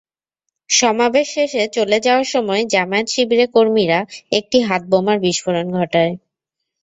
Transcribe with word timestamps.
সমাবেশ 0.69 1.27
শেষে 1.35 1.63
চলে 1.75 1.97
যাওয়ার 2.05 2.27
সময় 2.33 2.61
জামায়াত-শিবিরে 2.73 3.45
কর্মীরা 3.55 3.99
একটি 4.31 4.57
হাতবোমার 4.67 5.17
বিস্ফোরণ 5.25 5.67
ঘটায়। 5.77 6.13